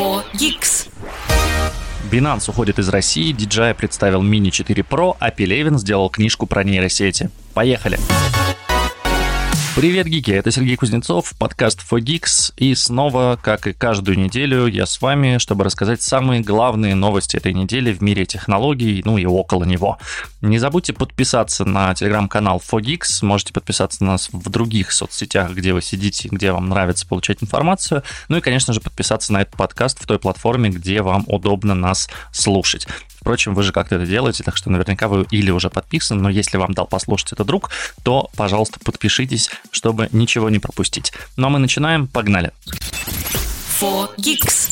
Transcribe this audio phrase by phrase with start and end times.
[0.00, 0.88] 4 Geeks.
[2.10, 7.28] Binance уходит из России, DJI представил Mini 4 Pro, а Пелевин сделал книжку про нейросети.
[7.52, 7.98] Поехали!
[9.80, 10.30] Привет, гики!
[10.30, 12.52] Это Сергей Кузнецов, подкаст For Geeks.
[12.58, 17.54] И снова, как и каждую неделю, я с вами, чтобы рассказать самые главные новости этой
[17.54, 19.96] недели в мире технологий, ну и около него.
[20.42, 23.24] Не забудьте подписаться на телеграм-канал For Geeks.
[23.24, 28.02] Можете подписаться на нас в других соцсетях, где вы сидите, где вам нравится получать информацию.
[28.28, 32.10] Ну и, конечно же, подписаться на этот подкаст в той платформе, где вам удобно нас
[32.32, 32.86] слушать.
[33.20, 36.56] Впрочем, вы же как-то это делаете, так что наверняка вы или уже подписаны, но если
[36.56, 37.70] вам дал послушать это друг,
[38.02, 41.12] то, пожалуйста, подпишитесь, чтобы ничего не пропустить.
[41.36, 42.52] Ну а мы начинаем, погнали.
[43.78, 44.70] 4 Geeks.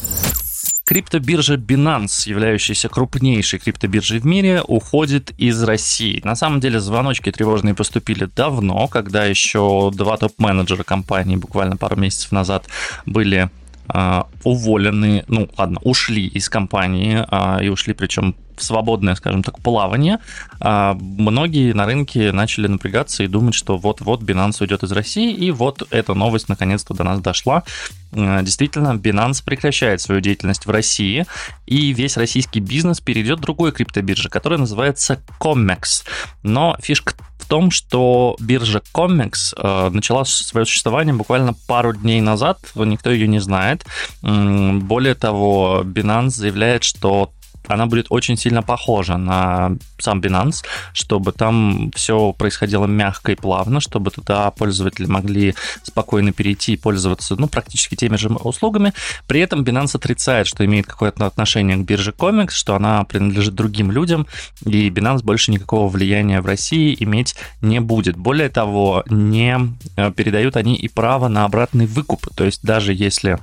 [0.88, 6.22] Криптобиржа Binance, являющаяся крупнейшей криптобиржей в мире, уходит из России.
[6.24, 12.32] На самом деле звоночки тревожные поступили давно, когда еще два топ-менеджера компании буквально пару месяцев
[12.32, 12.66] назад
[13.04, 13.50] были
[14.44, 20.18] уволены, ну ладно, ушли из компании а, и ушли причем в свободное, скажем так, плавание,
[20.60, 25.50] а, многие на рынке начали напрягаться и думать, что вот-вот Binance уйдет из России, и
[25.50, 27.62] вот эта новость наконец-то до нас дошла.
[28.12, 31.24] Действительно, Binance прекращает свою деятельность в России,
[31.66, 36.04] и весь российский бизнес перейдет в другой криптобирже, которая называется Comex.
[36.42, 37.14] Но фишка
[37.48, 43.40] том, что биржа Comex э, начала свое существование буквально пару дней назад, никто ее не
[43.40, 43.84] знает.
[44.22, 47.30] Более того, Binance заявляет, что
[47.68, 53.80] она будет очень сильно похожа на сам Binance, чтобы там все происходило мягко и плавно,
[53.80, 58.92] чтобы туда пользователи могли спокойно перейти и пользоваться ну, практически теми же услугами.
[59.26, 63.90] При этом Binance отрицает, что имеет какое-то отношение к бирже Comex, что она принадлежит другим
[63.90, 64.26] людям,
[64.64, 68.16] и Binance больше никакого влияния в России иметь не будет.
[68.16, 69.58] Более того, не
[69.96, 72.28] э, передают они и право на обратный выкуп.
[72.34, 73.38] То есть даже если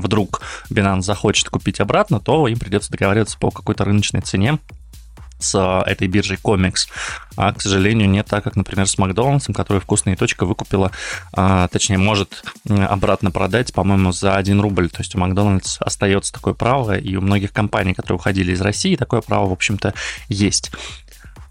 [0.00, 4.58] вдруг Binance захочет купить обратно, то им придется договариваться по какой-то рыночной цене
[5.38, 6.88] с этой биржей Comex.
[7.36, 10.92] А, к сожалению, не так, как, например, с Макдональдсом, который вкусная точка выкупила,
[11.32, 14.88] а, точнее, может обратно продать, по-моему, за 1 рубль.
[14.88, 18.96] То есть у Макдональдс остается такое право, и у многих компаний, которые уходили из России,
[18.96, 19.92] такое право, в общем-то,
[20.28, 20.70] есть.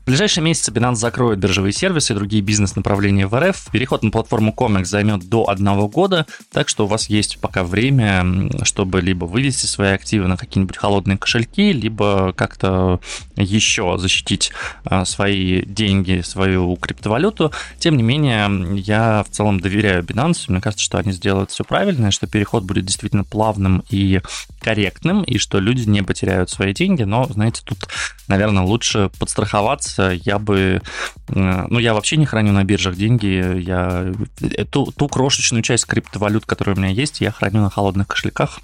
[0.06, 3.72] В ближайшие месяцы Binance закроет биржевые сервисы и другие бизнес-направления в РФ.
[3.72, 8.52] Переход на платформу Comex займет до одного года, так что у вас есть пока время,
[8.62, 13.00] чтобы либо вывести свои активы на какие-нибудь холодные кошельки, либо как-то
[13.36, 14.52] еще защитить
[14.84, 17.52] а, свои деньги, свою криптовалюту.
[17.80, 20.46] Тем не менее, я в целом доверяю Binance.
[20.50, 24.22] Мне кажется, что они сделают все правильно, что переход будет действительно плавным и
[24.62, 27.02] корректным, и что люди не потеряют свои деньги.
[27.02, 27.88] Но, знаете, тут,
[28.28, 30.82] наверное, лучше подстраховаться я бы...
[31.30, 33.60] Э, ну, я вообще не храню на биржах деньги.
[33.60, 34.14] Я
[34.70, 38.60] ту, ту крошечную часть криптовалют, которая у меня есть, я храню на холодных кошельках.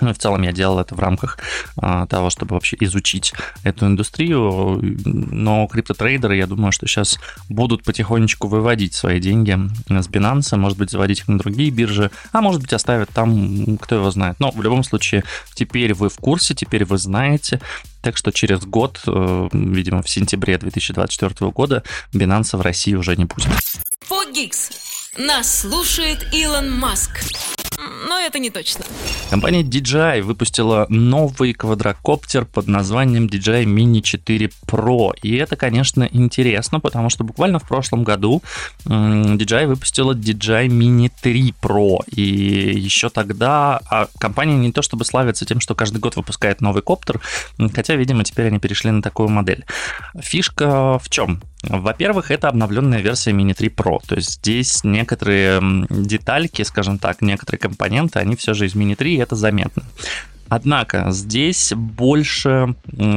[0.00, 1.38] Ну, в целом я делал это в рамках
[1.76, 4.80] а, того, чтобы вообще изучить эту индустрию.
[5.04, 7.18] Но криптотрейдеры, я думаю, что сейчас
[7.48, 9.58] будут потихонечку выводить свои деньги
[9.88, 13.96] с Binance, может быть, заводить их на другие биржи, а может быть, оставят там, кто
[13.96, 14.38] его знает.
[14.38, 15.24] Но в любом случае,
[15.54, 17.60] теперь вы в курсе, теперь вы знаете.
[18.06, 21.82] Так что через год, э, видимо, в сентябре 2024 года
[22.14, 23.48] Binance в России уже не будет.
[24.02, 24.70] Фогикс.
[25.18, 27.24] Нас слушает Илон Маск
[28.08, 28.84] но это не точно.
[29.30, 35.12] Компания DJI выпустила новый квадрокоптер под названием DJI Mini 4 Pro.
[35.22, 38.42] И это, конечно, интересно, потому что буквально в прошлом году
[38.84, 41.98] DJI выпустила DJI Mini 3 Pro.
[42.10, 46.82] И еще тогда а компания не то чтобы славится тем, что каждый год выпускает новый
[46.82, 47.20] коптер,
[47.74, 49.64] хотя, видимо, теперь они перешли на такую модель.
[50.20, 51.42] Фишка в чем?
[51.68, 55.60] Во-первых, это обновленная версия Mini 3 Pro, то есть здесь некоторые
[55.90, 59.82] детальки, скажем так, некоторые компоненты, они все же из Mini 3, и это заметно.
[60.48, 62.74] Однако здесь больше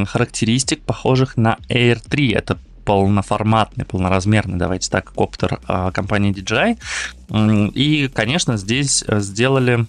[0.07, 2.31] характеристик, похожих на Air 3.
[2.31, 7.71] Это полноформатный, полноразмерный, давайте так, коптер а, компании DJI.
[7.75, 9.85] И, конечно, здесь сделали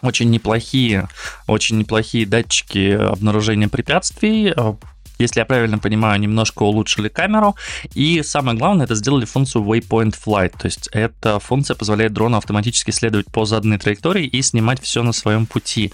[0.00, 1.08] очень неплохие,
[1.46, 4.54] очень неплохие датчики обнаружения препятствий,
[5.22, 7.56] если я правильно понимаю, немножко улучшили камеру.
[7.94, 10.54] И самое главное, это сделали функцию Waypoint Flight.
[10.58, 15.12] То есть эта функция позволяет дрону автоматически следовать по заданной траектории и снимать все на
[15.12, 15.92] своем пути.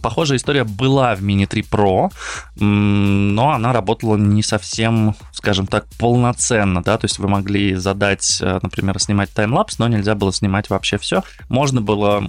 [0.00, 2.10] Похожая история была в Mini 3 Pro,
[2.56, 6.82] но она работала не совсем, скажем так, полноценно.
[6.82, 6.96] Да?
[6.98, 11.22] То есть вы могли задать, э, например, снимать таймлапс, но нельзя было снимать вообще все.
[11.48, 12.24] Можно было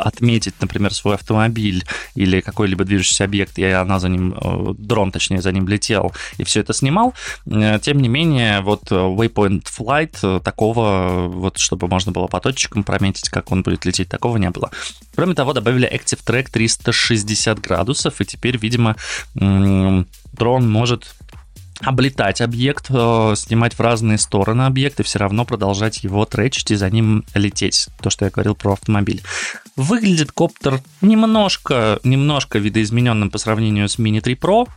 [0.00, 1.84] отметить, например, свой автомобиль
[2.14, 6.44] или какой-либо движущийся объект, и она за ним, э, дрон, точнее, за ним летел, и
[6.44, 7.14] все это снимал.
[7.46, 13.28] Э, тем не менее, вот Waypoint Flight, такого, вот чтобы можно было по точкам прометить,
[13.28, 14.70] как он будет лететь, такого не было.
[15.14, 18.96] Кроме того, добавили Active Track 360 градусов, и теперь, видимо,
[19.34, 21.14] дрон может
[21.80, 26.74] облетать объект, э, снимать в разные стороны объект и все равно продолжать его тречить и
[26.74, 27.88] за ним лететь.
[28.00, 29.22] То, что я говорил про автомобиль.
[29.76, 34.68] Выглядит коптер немножко, немножко видоизмененным по сравнению с Mini 3 Pro.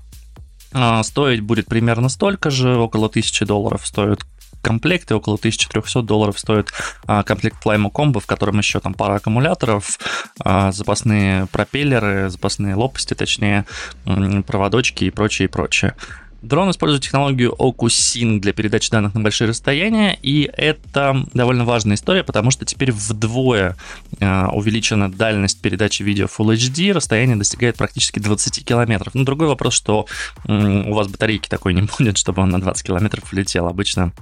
[0.73, 4.25] Э, стоить будет примерно столько же, около 1000 долларов стоит
[4.61, 6.71] комплекты, около 1300 долларов стоит
[7.05, 9.97] а, комплект Flymo Combo, в котором еще там пара аккумуляторов,
[10.43, 13.65] а, запасные пропеллеры, запасные лопасти, точнее,
[14.03, 15.95] проводочки и прочее, и прочее.
[16.41, 22.23] Дрон использует технологию OcuSync для передачи данных на большие расстояния, и это довольно важная история,
[22.23, 23.75] потому что теперь вдвое
[24.19, 29.15] э, увеличена дальность передачи видео Full HD, расстояние достигает практически 20 километров.
[29.15, 30.05] Но другой вопрос, что
[30.45, 33.67] у вас батарейки такой не будет, чтобы он на 20 километров летел.
[33.67, 34.13] Обычно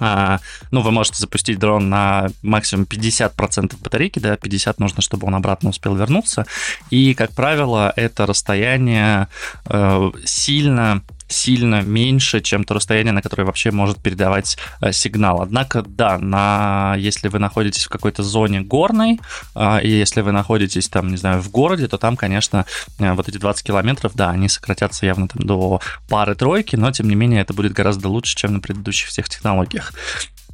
[0.00, 0.40] а,
[0.70, 5.70] ну, вы можете запустить дрон на максимум 50% батарейки, да, 50 нужно, чтобы он обратно
[5.70, 6.46] успел вернуться.
[6.90, 9.28] И, как правило, это расстояние
[9.66, 15.40] э, сильно сильно меньше, чем то расстояние, на которое вообще может передавать э, сигнал.
[15.42, 19.20] Однако, да, на, если вы находитесь в какой-то зоне горной,
[19.54, 22.66] э, и если вы находитесь там, не знаю, в городе, то там, конечно,
[22.98, 27.14] э, вот эти 20 километров, да, они сократятся явно там до пары-тройки, но, тем не
[27.14, 29.92] менее, это будет гораздо лучше, чем на предыдущих всех технологиях.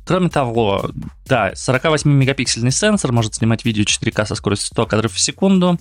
[0.07, 0.89] Кроме того,
[1.27, 5.81] да, 48-мегапиксельный сенсор может снимать видео 4К со скоростью 100 кадров в секунду.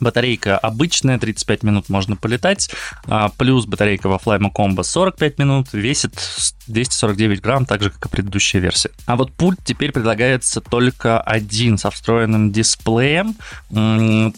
[0.00, 2.70] Батарейка обычная, 35 минут можно полетать,
[3.06, 6.14] а, плюс батарейка во Flymo Combo 45 минут, весит
[6.70, 8.90] 249 грамм, так же, как и предыдущая версия.
[9.06, 13.34] А вот пульт теперь предлагается только один со встроенным дисплеем.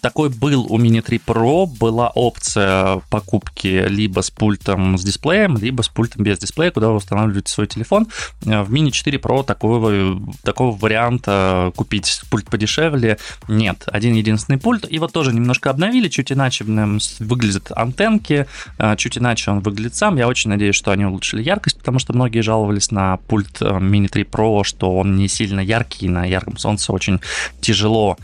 [0.00, 5.82] Такой был у Mini 3 Pro, была опция покупки либо с пультом с дисплеем, либо
[5.82, 8.08] с пультом без дисплея, куда вы устанавливаете свой телефон.
[8.40, 13.18] В Mini 4 Pro такого, такого варианта купить пульт подешевле
[13.48, 13.84] нет.
[13.86, 14.86] Один единственный пульт.
[14.90, 16.64] Вот тоже немножко обновили, чуть иначе
[17.18, 18.46] выглядят антенки,
[18.78, 20.16] а, чуть иначе он выглядит сам.
[20.16, 24.06] Я очень надеюсь, что они улучшили яркость, потому что многие жаловались на пульт э, Mini
[24.06, 27.20] 3 Pro, что он не сильно яркий, на ярком солнце очень
[27.60, 28.16] тяжело,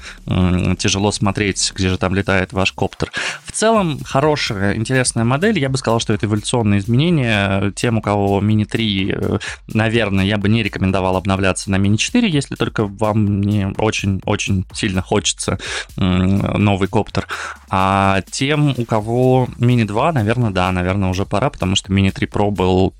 [0.78, 3.10] тяжело смотреть, где же там летает ваш коптер.
[3.44, 5.58] В целом, хорошая, интересная модель.
[5.58, 7.72] Я бы сказал, что это эволюционное изменение.
[7.72, 12.28] Тем, у кого Mini 3, э, наверное, я бы не рекомендовал обновляться на Mini 4,
[12.28, 15.58] если только вам не очень-очень сильно хочется
[15.96, 17.26] новый коптер.
[17.68, 22.28] А тем, у кого Mini 2, наверное, да, наверное, уже пора, потому что Mini 3
[22.28, 22.94] Pro был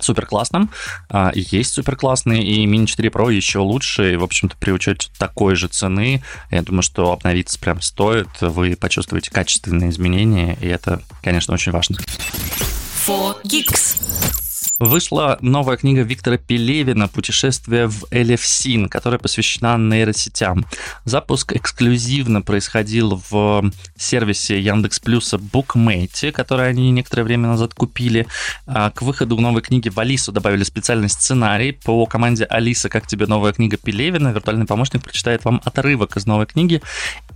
[0.00, 0.70] супер классным,
[1.08, 5.08] а, есть супер классный, и Mini 4 Pro еще лучше, и, в общем-то, при учете
[5.18, 11.02] такой же цены, я думаю, что обновиться прям стоит, вы почувствуете качественные изменения, и это,
[11.22, 11.98] конечно, очень важно.
[13.06, 14.37] 4Geeks.
[14.78, 20.66] Вышла новая книга Виктора Пелевина «Путешествие в Элевсин», которая посвящена нейросетям.
[21.04, 28.28] Запуск эксклюзивно происходил в сервисе Яндекс Плюса Bookmate, который они некоторое время назад купили.
[28.66, 31.72] А к выходу новой книги в Алису добавили специальный сценарий.
[31.72, 36.46] По команде «Алиса, как тебе новая книга Пелевина?» виртуальный помощник прочитает вам отрывок из новой
[36.46, 36.82] книги,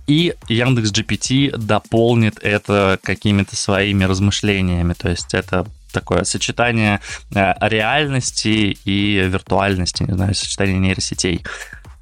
[0.07, 4.93] и Яндекс GPT дополнит это какими-то своими размышлениями.
[4.93, 6.99] То есть это такое сочетание
[7.33, 11.43] э, реальности и виртуальности, не знаю, сочетание нейросетей.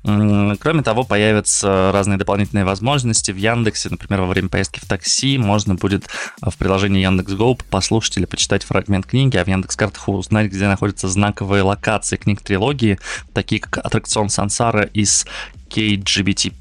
[0.04, 3.90] Кроме того, появятся разные дополнительные возможности в Яндексе.
[3.90, 6.08] Например, во время поездки в такси можно будет
[6.42, 11.62] в приложении Яндекс.Го послушать или почитать фрагмент книги, а в Яндекс.Картах узнать, где находятся знаковые
[11.62, 12.98] локации книг трилогии,
[13.34, 15.28] такие как аттракцион Сансара из
[15.70, 16.52] KGBT+.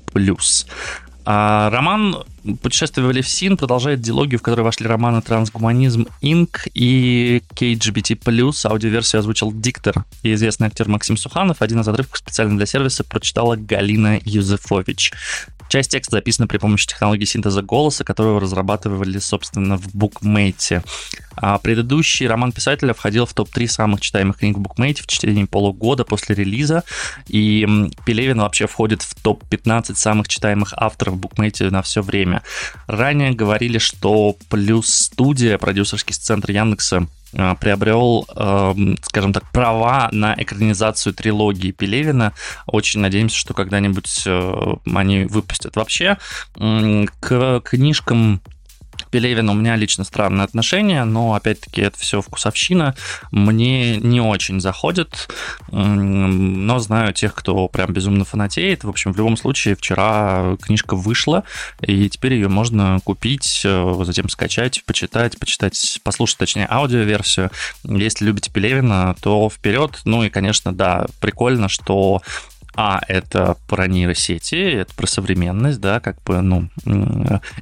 [1.25, 2.25] А роман
[2.63, 8.19] «Путешествие в Элевсин» продолжает диалогию, в которой вошли романы «Трансгуманизм Инк» и KGBT+.
[8.65, 11.61] Аудиоверсию озвучил диктор и известный актер Максим Суханов.
[11.61, 15.13] Один из отрывков специально для сервиса прочитала Галина Юзефович.
[15.71, 20.83] Часть текста записана при помощи технологии синтеза голоса, которую разрабатывали, собственно, в букмейте.
[21.37, 26.05] А предыдущий роман писателя входил в топ-3 самых читаемых книг в букмейте в течение полугода
[26.05, 26.83] после релиза,
[27.29, 32.30] и Пелевин вообще входит в топ-15 самых читаемых авторов в букмейте на все время.
[32.87, 37.07] Ранее говорили, что плюс студия, продюсерский центр Яндекса,
[37.37, 38.27] а, приобрел,
[39.03, 42.33] скажем так, права на экранизацию трилогии Пелевина.
[42.67, 45.77] Очень надеемся, что когда-нибудь э, они выпустят.
[45.77, 46.19] Вообще,
[46.55, 48.41] к книжкам
[49.11, 52.95] Пелевин у меня лично странное отношение, но опять-таки это все вкусовщина.
[53.31, 55.29] Мне не очень заходит,
[55.71, 58.85] но знаю тех, кто прям безумно фанатеет.
[58.85, 61.45] В общем, в любом случае, вчера книжка вышла,
[61.81, 67.51] и теперь ее можно купить, э, затем скачать, почитать, почитать, послушать, точнее, аудиоверсию.
[67.85, 70.01] Если любите Пелевина, то вперед.
[70.05, 72.23] Ну и, конечно, да, прикольно, что
[72.75, 76.69] а, это про нейросети, это про современность, да, как бы, ну,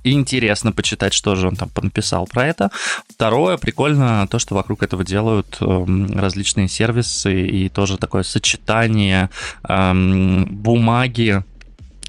[0.04, 2.70] интересно почитать, что же он там написал про это.
[3.08, 9.30] Второе, прикольно то, что вокруг этого делают эм, различные сервисы и тоже такое сочетание
[9.68, 11.42] эм, бумаги,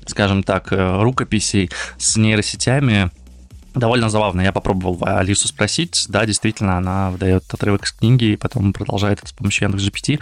[0.06, 3.12] скажем так, э, рукописей с нейросетями
[3.74, 4.42] довольно забавно.
[4.42, 6.06] Я попробовал Алису спросить.
[6.10, 10.22] Да, действительно, она выдает отрывок из книги и потом продолжает это с помощью Яндекс.GPT.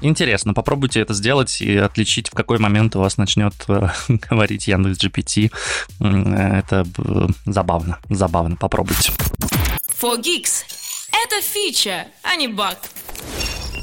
[0.00, 3.88] Интересно, попробуйте это сделать и отличить, в какой момент у вас начнет э,
[4.30, 5.52] говорить Яндекс.GPT.
[6.00, 6.86] Это
[7.46, 8.56] забавно, забавно.
[8.56, 9.12] Попробуйте.
[10.00, 10.64] For Geeks.
[11.10, 12.78] Это фича, а не баг.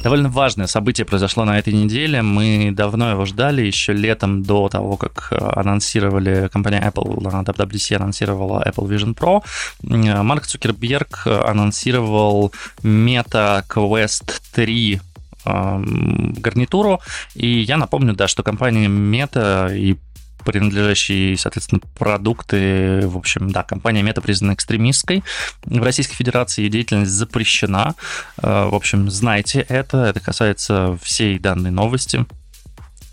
[0.05, 2.21] Довольно важное событие произошло на этой неделе.
[2.21, 7.95] Мы давно его ждали, еще летом до того, как э, анонсировали, компания Apple на WWDC
[7.95, 9.43] анонсировала Apple Vision Pro.
[9.83, 15.01] Э, Марк Цукерберг анонсировал Meta Quest 3
[15.45, 17.01] эм, гарнитуру.
[17.33, 19.97] И я напомню, да, что компания Meta и
[20.45, 23.01] принадлежащие, соответственно, продукты.
[23.07, 25.23] В общем, да, компания Мета признана экстремистской.
[25.65, 27.95] В Российской Федерации ее деятельность запрещена.
[28.41, 30.05] Э, в общем, знайте это.
[30.05, 32.25] Это касается всей данной новости.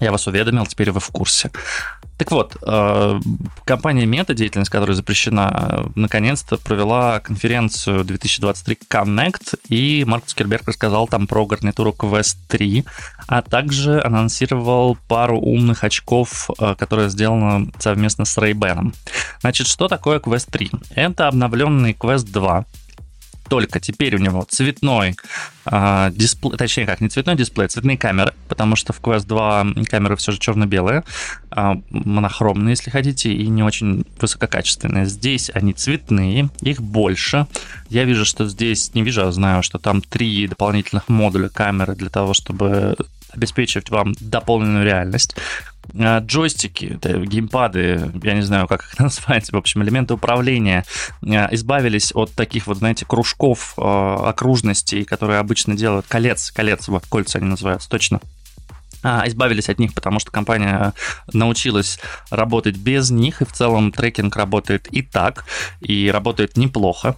[0.01, 1.51] Я вас уведомил, теперь вы в курсе.
[2.23, 3.21] Так вот, э,
[3.65, 11.27] компания Meta, деятельность которой запрещена, наконец-то провела конференцию 2023 Connect, и Марк Цукерберг рассказал там
[11.27, 12.85] про гарнитуру Quest 3,
[13.27, 18.95] а также анонсировал пару умных очков, э, которые сделаны совместно с Ray-Ban.
[19.41, 20.71] Значит, что такое Quest 3?
[20.95, 22.65] Это обновленный Quest 2,
[23.49, 25.17] только теперь у него цветной
[25.67, 29.85] э, дисплей, точнее как, не цветной дисплей, а цветные камеры, потому что в Quest 2
[29.89, 31.05] камеры все же черно-белые,
[31.51, 35.07] э, монохромные, если хотите, и не очень высококачественные.
[35.07, 37.47] Здесь они цветные, их больше.
[37.89, 42.09] Я вижу, что здесь, не вижу, а знаю, что там три дополнительных модуля камеры для
[42.09, 42.97] того, чтобы
[43.35, 45.37] обеспечивать вам дополненную реальность.
[45.99, 50.85] А, джойстики, геймпады, я не знаю, как их назвать, в общем, элементы управления,
[51.23, 57.05] а, избавились от таких вот, знаете, кружков, а, окружностей, которые обычно делают, колец, колец, вот
[57.07, 58.21] кольца они называются, точно,
[59.03, 60.93] избавились от них, потому что компания
[61.33, 61.99] научилась
[62.31, 65.45] работать без них, и в целом трекинг работает и так,
[65.81, 67.17] и работает неплохо.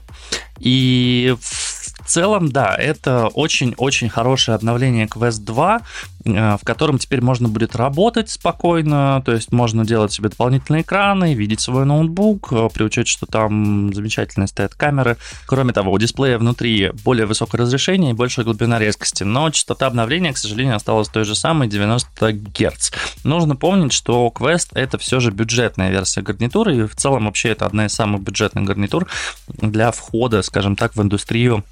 [0.59, 5.81] И в целом, да, это очень-очень хорошее обновление Quest 2, э,
[6.25, 11.61] в котором теперь можно будет работать спокойно, то есть можно делать себе дополнительные экраны, видеть
[11.61, 15.17] свой ноутбук, э, при учете, что там замечательные стоят камеры.
[15.47, 20.33] Кроме того, у дисплея внутри более высокое разрешение и большая глубина резкости, но частота обновления,
[20.33, 22.91] к сожалению, осталась той же самой, 90 Гц.
[23.25, 27.67] Нужно помнить, что Quest это все же бюджетная версия гарнитуры, и в целом вообще это
[27.67, 29.07] одна из самых бюджетных гарнитур
[29.49, 31.65] для входа, скажем так, в индустрию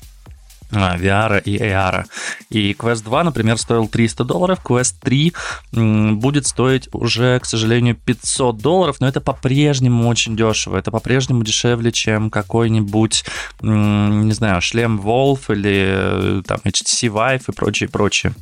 [0.72, 2.04] VR и AR.
[2.50, 5.32] И Quest 2, например, стоил 300 долларов, Quest 3
[5.72, 10.76] будет стоить уже, к сожалению, 500 долларов, но это по-прежнему очень дешево.
[10.76, 13.24] Это по-прежнему дешевле, чем какой-нибудь,
[13.60, 18.34] не знаю, шлем Wolf или э, там HTC Vive и прочее, прочее.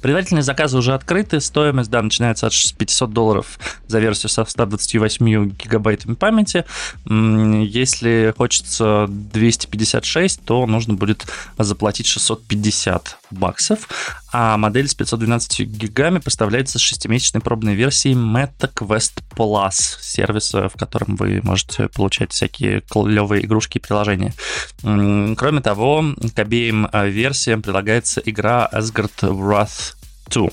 [0.00, 6.14] Предварительные заказы уже открыты, стоимость, да, начинается от 500 долларов за версию со 128 гигабайтами
[6.14, 6.64] памяти.
[7.06, 11.26] Если хочется 256, то нужно будет
[11.58, 13.88] заплатить 650 баксов,
[14.32, 21.16] а модель с 512 гигами поставляется с шестимесячной пробной версией MetaQuest Plus, сервиса, в котором
[21.16, 24.34] вы можете получать всякие клевые игрушки и приложения.
[24.82, 29.94] Кроме того, к обеим а, версиям прилагается игра Asgard Wrath
[30.30, 30.48] 2.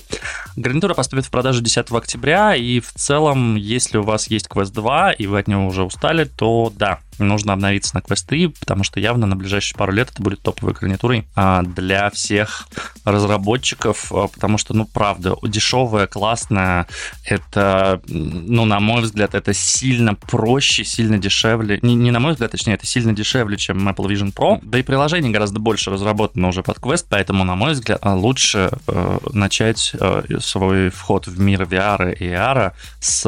[0.56, 5.12] Гарнитура поступит в продажу 10 октября, и в целом, если у вас есть Quest 2,
[5.12, 9.00] и вы от него уже устали, то да, нужно обновиться на Quest 3, потому что
[9.00, 12.68] явно на ближайшие пару лет это будет топовой гарнитурой а, для всех
[13.04, 16.86] разработчиков, а, потому что, ну, правда, дешевая, классная,
[17.24, 22.50] это, ну, на мой взгляд, это сильно проще, сильно дешевле, не, не на мой взгляд,
[22.50, 26.62] точнее, это сильно дешевле, чем Apple Vision Pro, да и приложений гораздо больше разработано уже
[26.62, 32.14] под Quest, поэтому, на мой взгляд, лучше э, начать э, свой вход в мир VR
[32.14, 33.26] и AR с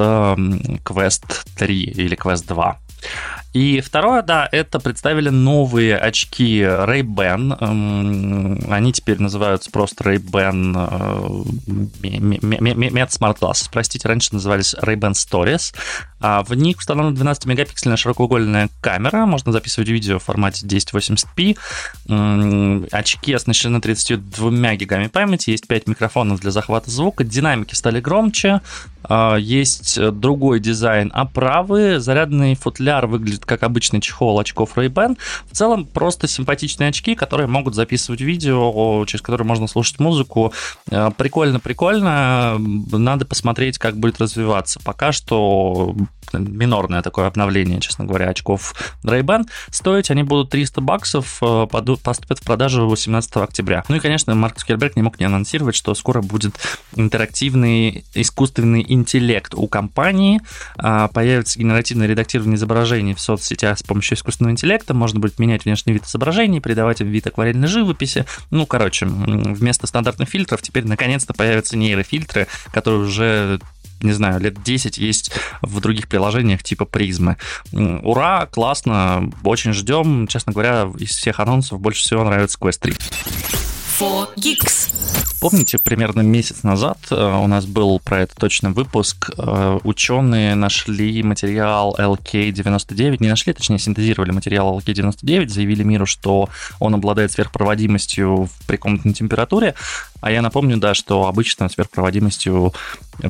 [0.84, 2.78] Quest 3 или Quest 2.
[3.52, 7.58] И второе, да, это представили новые очки Ray-Ban.
[7.60, 10.72] Эм, они теперь называются просто Ray-Ban
[12.00, 13.68] Med Smart Glasses.
[13.72, 15.74] Простите, раньше назывались Ray-Ban Stories.
[16.20, 19.26] А в них установлена 12-мегапиксельная широкоугольная камера.
[19.26, 21.56] Можно записывать видео в формате 1080p.
[22.92, 25.50] Очки оснащены 32 гигами памяти.
[25.50, 27.24] Есть 5 микрофонов для захвата звука.
[27.24, 28.60] Динамики стали громче.
[29.02, 31.98] А, есть другой дизайн оправы.
[32.00, 35.18] Зарядный футляр выглядит как обычный чехол очков Ray-Ban.
[35.50, 40.52] В целом просто симпатичные очки, которые могут записывать видео, через которые можно слушать музыку.
[40.86, 42.56] Прикольно-прикольно.
[42.58, 44.80] Надо посмотреть, как будет развиваться.
[44.84, 45.94] Пока что
[46.32, 49.48] минорное такое обновление, честно говоря, очков Ray-Ban.
[49.70, 51.66] Стоить они будут 300 баксов, э,
[52.02, 53.84] поступят в продажу 18 октября.
[53.88, 56.54] Ну и, конечно, Марк Цукерберг не мог не анонсировать, что скоро будет
[56.94, 60.40] интерактивный искусственный интеллект у компании,
[60.76, 65.92] а, появится генеративное редактирование изображений в соцсетях с помощью искусственного интеллекта, можно будет менять внешний
[65.92, 68.26] вид изображений, придавать им вид акварельной живописи.
[68.50, 73.60] Ну, короче, вместо стандартных фильтров теперь наконец-то появятся нейрофильтры, которые уже
[74.02, 77.36] не знаю, лет 10 есть в других приложениях типа призмы.
[77.72, 80.26] Ура, классно, очень ждем.
[80.26, 83.69] Честно говоря, из всех анонсов больше всего нравится Quest 3.
[84.00, 85.10] 4Geeks.
[85.40, 89.30] Помните, примерно месяц назад э, у нас был про это точно выпуск.
[89.36, 96.94] Э, ученые нашли материал LK99, не нашли, точнее, синтезировали материал LK99, заявили миру, что он
[96.94, 99.74] обладает сверхпроводимостью при комнатной температуре.
[100.20, 102.72] А я напомню, да, что обычно сверхпроводимостью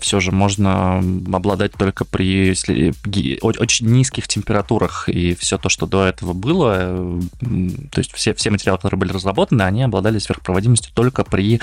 [0.00, 2.50] все же можно обладать только при
[3.42, 5.09] очень низких температурах.
[5.09, 9.62] И все то, что до этого было, то есть все, все материалы, которые были разработаны,
[9.62, 11.61] они обладали сверхпроводимостью только при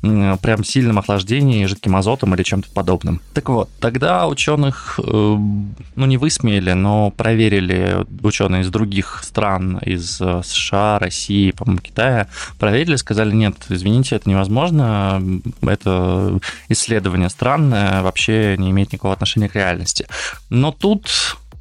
[0.00, 3.20] прям сильном охлаждении жидким азотом или чем-то подобным.
[3.34, 10.20] Так вот, тогда ученых, э, ну не высмеяли, но проверили ученые из других стран, из
[10.20, 12.28] э, США, России, по-моему, Китая,
[12.58, 15.22] проверили, сказали, нет, извините, это невозможно,
[15.62, 16.38] это
[16.68, 20.06] исследование странное, вообще не имеет никакого отношения к реальности.
[20.50, 21.08] Но тут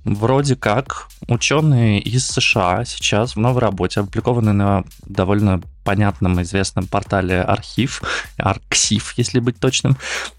[0.08, 7.42] вроде как ученые из США сейчас в новой работе, опубликованной на довольно понятном известном портале
[7.42, 8.02] Архив,
[8.38, 9.96] Арксив, если быть точным,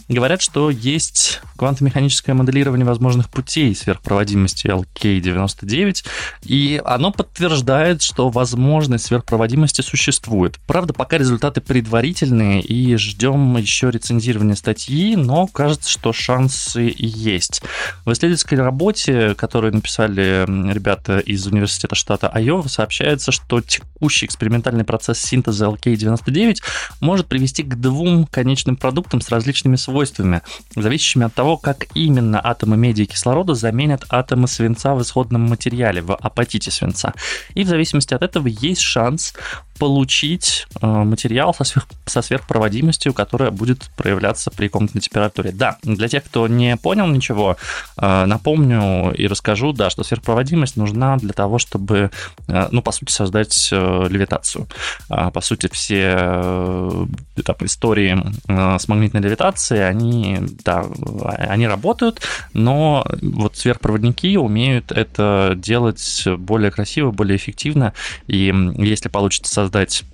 [0.07, 6.05] говорят, что есть квантомеханическое моделирование возможных путей сверхпроводимости LK99,
[6.45, 10.59] и оно подтверждает, что возможность сверхпроводимости существует.
[10.67, 17.63] Правда, пока результаты предварительные, и ждем еще рецензирования статьи, но кажется, что шансы есть.
[18.05, 25.19] В исследовательской работе, которую написали ребята из университета штата Айова, сообщается, что текущий экспериментальный процесс
[25.39, 26.57] синтеза LK99
[27.01, 30.43] может привести к двум конечным продуктам с различными свойствами,
[30.75, 36.03] зависящими от того, как именно атомы меди и кислорода заменят атомы свинца в исходном материале,
[36.03, 37.15] в апатите свинца.
[37.55, 39.35] И в зависимости от этого есть шанс
[39.79, 45.53] получить э, материал со, сверх, со сверхпроводимостью, которая будет проявляться при комнатной температуре.
[45.53, 47.57] Да, для тех, кто не понял ничего,
[47.97, 52.11] э, напомню и расскажу, да, что сверхпроводимость нужна для того, чтобы,
[52.49, 54.67] э, ну, по сути, создать левитацию.
[55.09, 57.07] А, по сути, все
[57.45, 60.85] там, истории с магнитной левитацией, они, да,
[61.25, 62.21] они работают,
[62.53, 67.93] но вот сверхпроводники умеют это делать более красиво, более эффективно,
[68.27, 70.05] и если получится создать создать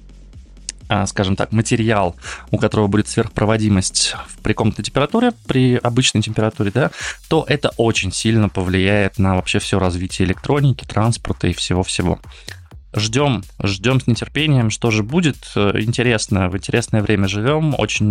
[0.87, 2.15] а, скажем так, материал,
[2.51, 6.91] у которого будет сверхпроводимость при комнатной температуре, при обычной температуре, да,
[7.29, 12.21] то это очень сильно повлияет на вообще все развитие электроники, транспорта и всего-всего.
[12.95, 15.37] Ждем, ждем с нетерпением, что же будет.
[15.57, 17.75] Интересно, в интересное время живем.
[17.77, 18.07] Очень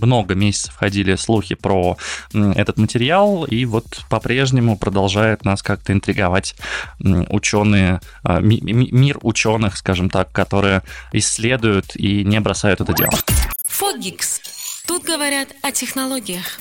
[0.00, 1.96] много месяцев ходили слухи про
[2.32, 6.54] этот материал, и вот по-прежнему продолжает нас как-то интриговать
[7.00, 13.12] ученые, а, мир ученых, скажем так, которые исследуют и не бросают это дело.
[13.68, 14.40] Фогикс.
[14.86, 16.58] Тут говорят о технологиях.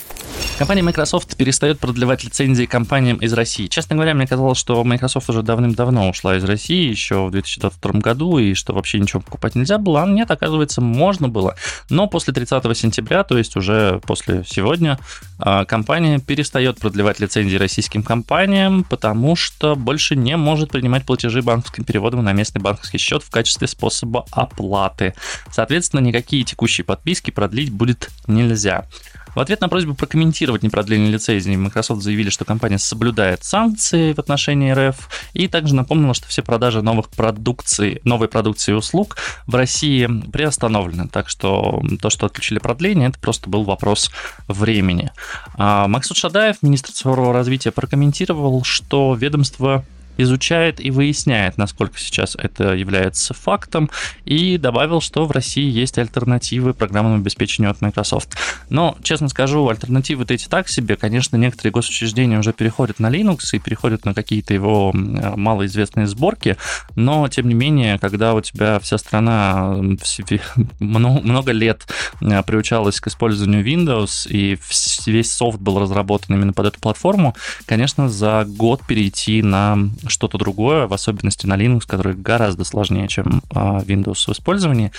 [0.60, 3.68] Компания Microsoft перестает продлевать лицензии компаниям из России.
[3.68, 8.38] Честно говоря, мне казалось, что Microsoft уже давным-давно ушла из России, еще в 2022 году,
[8.40, 10.04] и что вообще ничего покупать нельзя было.
[10.04, 11.56] А нет, оказывается, можно было.
[11.90, 15.00] Но после 30 сентября, то есть уже после сегодня,
[15.38, 21.86] а, компания перестает продлевать лицензии российским компаниям, потому что больше не может принимать платежи банковским
[21.86, 25.14] переводом на местный банковский счет в качестве способа оплаты.
[25.54, 28.86] Соответственно, никакие текущие подписки продлить будет нельзя.
[29.36, 34.72] В ответ на просьбу прокомментировать непродление лицензии, Microsoft заявили, что компания соблюдает санкции в отношении
[34.72, 40.08] РФ и также напомнила, что все продажи новых продукций, новой продукции и услуг в России
[40.32, 41.08] приостановлены.
[41.08, 44.12] Так что то, что отключили продление, это просто был вопрос
[44.48, 45.12] времени.
[45.56, 49.86] А Максут Шадаев, министр цифрового развития, прокомментировал, что ведомство
[50.20, 53.90] изучает и выясняет, насколько сейчас это является фактом,
[54.26, 58.36] и добавил, что в России есть альтернативы программному обеспечению от Microsoft.
[58.70, 60.98] Но, честно скажу, альтернативы-то эти так себе.
[60.98, 66.58] Конечно, некоторые госучреждения уже переходят на Linux и переходят на какие-то его малоизвестные сборки,
[66.96, 69.76] но, тем не менее, когда у тебя вся страна
[70.80, 71.88] много лет
[72.22, 74.58] э, приучалась к использованию Windows, и
[75.06, 80.88] весь софт был разработан именно под эту платформу, конечно, за год перейти на что-то другое,
[80.88, 84.92] в особенности на Linux, который гораздо сложнее, чем а, Windows в использовании,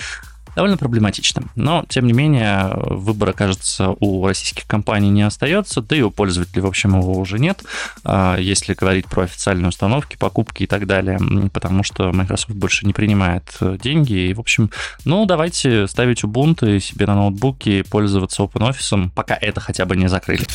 [0.56, 1.44] довольно проблематично.
[1.54, 6.62] Но, тем не менее, выбора, кажется, у российских компаний не остается, да и у пользователей,
[6.62, 7.62] в общем, его уже нет,
[8.04, 11.18] а, если говорить про официальные установки, покупки и так далее,
[11.52, 14.12] потому что Microsoft больше не принимает э, деньги.
[14.12, 14.70] И, в общем,
[15.04, 20.08] ну, давайте ставить Ubuntu себе на ноутбуке и пользоваться OpenOffice, пока это хотя бы не
[20.08, 20.46] закрыли.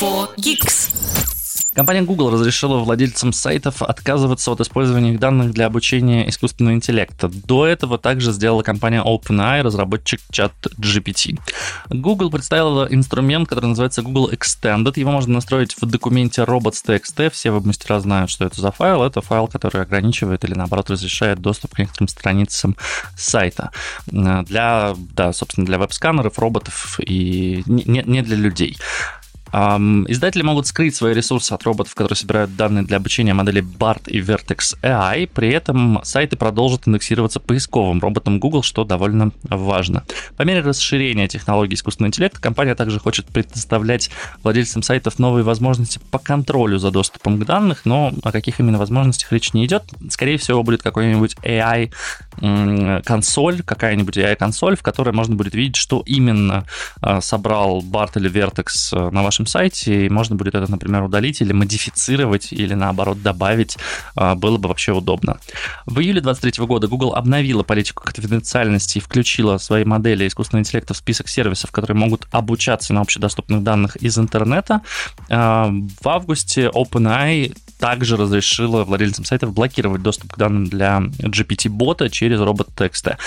[0.00, 1.21] 4Geeks.
[1.74, 7.28] Компания Google разрешила владельцам сайтов отказываться от использования их данных для обучения искусственного интеллекта.
[7.28, 11.40] До этого также сделала компания OpenAI, разработчик чат GPT.
[11.88, 14.92] Google представила инструмент, который называется Google Extended.
[14.96, 17.30] Его можно настроить в документе robots.txt.
[17.30, 19.02] Все веб-мастера знают, что это за файл.
[19.02, 22.76] Это файл, который ограничивает или, наоборот, разрешает доступ к некоторым страницам
[23.16, 23.70] сайта.
[24.06, 28.76] Для, да, собственно, для веб-сканеров, роботов и не, не для людей.
[29.52, 34.20] Издатели могут скрыть свои ресурсы от роботов, которые собирают данные для обучения модели BART и
[34.20, 35.28] Vertex AI.
[35.32, 40.04] При этом сайты продолжат индексироваться поисковым роботом Google, что довольно важно.
[40.36, 44.10] По мере расширения технологий искусственного интеллекта компания также хочет предоставлять
[44.42, 49.30] владельцам сайтов новые возможности по контролю за доступом к данным, но о каких именно возможностях
[49.32, 49.84] речь не идет.
[50.08, 51.92] Скорее всего, будет какой-нибудь AI
[52.38, 56.64] консоль, какая-нибудь AI-консоль, в которой можно будет видеть, что именно
[57.00, 61.40] а, собрал BART или Vertex э, на вашем сайте, и можно будет это, например, удалить
[61.40, 63.76] или модифицировать, или наоборот добавить,
[64.16, 65.38] а, было бы вообще удобно.
[65.86, 70.96] В июле 2023 года Google обновила политику конфиденциальности и включила свои модели искусственного интеллекта в
[70.96, 74.80] список сервисов, которые могут обучаться на общедоступных данных из интернета.
[75.30, 82.38] А, в августе OpenAI также разрешила владельцам сайтов блокировать доступ к данным для GPT-бота через
[82.38, 83.18] робот-текста.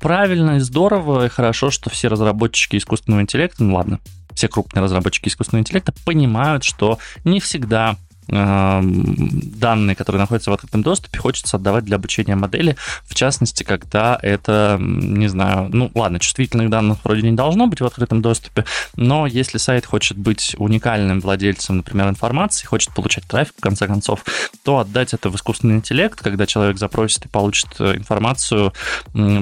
[0.00, 4.00] Правильно и здорово, и хорошо, что все разработчики искусственного интеллекта, ну ладно,
[4.32, 7.96] все крупные разработчики искусственного интеллекта понимают, что не всегда
[8.28, 14.76] данные, которые находятся в открытом доступе, хочется отдавать для обучения модели, в частности, когда это,
[14.80, 18.64] не знаю, ну ладно, чувствительных данных вроде не должно быть в открытом доступе,
[18.96, 24.24] но если сайт хочет быть уникальным владельцем, например, информации, хочет получать трафик, в конце концов,
[24.62, 28.72] то отдать это в искусственный интеллект, когда человек запросит и получит э, информацию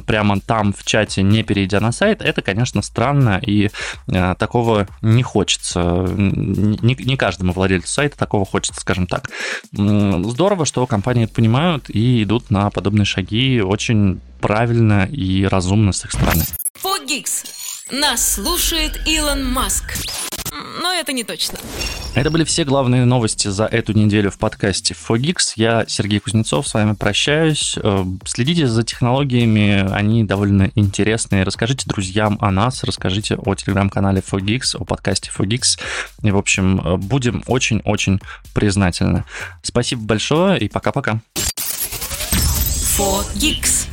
[0.06, 3.70] прямо там в чате, не перейдя на сайт, это, конечно, странно, и
[4.08, 5.80] э, такого не хочется.
[5.80, 9.30] Не каждому владельцу сайта такого хочется скажем так.
[9.72, 16.04] Здорово, что компании это понимают и идут на подобные шаги очень правильно и разумно с
[16.04, 16.44] их стороны.
[16.74, 17.44] Фогикс.
[17.90, 19.94] Нас слушает Илон Маск
[20.86, 21.58] но это не точно.
[22.14, 25.52] Это были все главные новости за эту неделю в подкасте Fogix.
[25.56, 27.76] Я Сергей Кузнецов, с вами прощаюсь.
[27.82, 31.42] Э, следите за технологиями, они довольно интересные.
[31.42, 35.78] Расскажите друзьям о нас, расскажите о телеграм-канале Fogix, о подкасте Fogix.
[36.22, 38.20] И, в общем, э, будем очень-очень
[38.54, 39.24] признательны.
[39.62, 41.20] Спасибо большое и пока-пока.
[42.96, 43.88] Fogix.